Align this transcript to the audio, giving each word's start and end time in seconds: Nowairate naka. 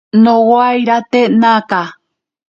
Nowairate 0.23 1.21
naka. 1.41 1.81